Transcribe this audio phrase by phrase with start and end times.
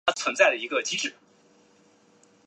[0.15, 1.15] 除了选举还是选举